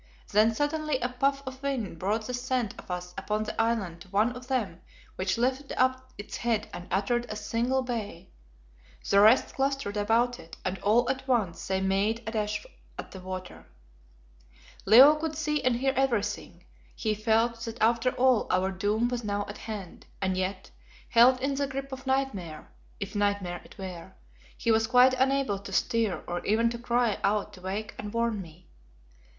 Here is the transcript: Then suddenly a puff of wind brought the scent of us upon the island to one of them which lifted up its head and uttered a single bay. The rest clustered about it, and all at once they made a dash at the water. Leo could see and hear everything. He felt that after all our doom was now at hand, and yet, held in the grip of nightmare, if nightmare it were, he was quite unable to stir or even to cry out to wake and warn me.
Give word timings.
Then 0.31 0.55
suddenly 0.55 0.99
a 0.99 1.09
puff 1.09 1.43
of 1.45 1.61
wind 1.61 1.99
brought 1.99 2.25
the 2.25 2.33
scent 2.33 2.73
of 2.79 2.89
us 2.89 3.13
upon 3.19 3.43
the 3.43 3.61
island 3.61 4.01
to 4.01 4.07
one 4.09 4.31
of 4.35 4.47
them 4.47 4.81
which 5.15 5.37
lifted 5.37 5.73
up 5.73 6.11
its 6.17 6.37
head 6.37 6.67
and 6.73 6.87
uttered 6.89 7.27
a 7.29 7.35
single 7.35 7.83
bay. 7.83 8.31
The 9.07 9.19
rest 9.19 9.53
clustered 9.53 9.97
about 9.97 10.39
it, 10.39 10.57
and 10.65 10.79
all 10.79 11.07
at 11.07 11.27
once 11.27 11.67
they 11.67 11.81
made 11.81 12.23
a 12.27 12.31
dash 12.31 12.65
at 12.97 13.11
the 13.11 13.19
water. 13.19 13.67
Leo 14.87 15.13
could 15.13 15.35
see 15.35 15.61
and 15.63 15.75
hear 15.75 15.93
everything. 15.95 16.65
He 16.95 17.13
felt 17.13 17.59
that 17.65 17.79
after 17.79 18.09
all 18.09 18.47
our 18.49 18.71
doom 18.71 19.07
was 19.07 19.23
now 19.23 19.45
at 19.47 19.59
hand, 19.59 20.07
and 20.19 20.35
yet, 20.35 20.71
held 21.09 21.39
in 21.41 21.53
the 21.53 21.67
grip 21.67 21.91
of 21.91 22.07
nightmare, 22.07 22.71
if 22.99 23.13
nightmare 23.15 23.61
it 23.63 23.77
were, 23.77 24.13
he 24.57 24.71
was 24.71 24.87
quite 24.87 25.13
unable 25.19 25.59
to 25.59 25.71
stir 25.71 26.23
or 26.25 26.43
even 26.43 26.71
to 26.71 26.79
cry 26.79 27.19
out 27.23 27.53
to 27.53 27.61
wake 27.61 27.93
and 27.99 28.11
warn 28.13 28.41
me. 28.41 28.67